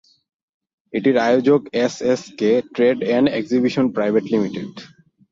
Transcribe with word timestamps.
এটির 0.93 1.17
আয়োজক 1.27 1.61
A S K 1.75 2.51
trade 2.75 2.97
and 3.03 3.27
exhibition 3.31 3.85
private 3.95 4.25
limited. 4.33 4.71